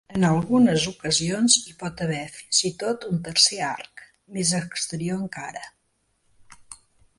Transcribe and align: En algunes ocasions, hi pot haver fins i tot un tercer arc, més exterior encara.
En 0.17 0.23
algunes 0.27 0.85
ocasions, 0.91 1.57
hi 1.71 1.75
pot 1.83 2.01
haver 2.05 2.23
fins 2.37 2.63
i 2.71 2.71
tot 2.85 3.07
un 3.11 3.21
tercer 3.29 3.61
arc, 3.67 4.03
més 4.39 4.57
exterior 4.63 5.23
encara. 5.27 5.65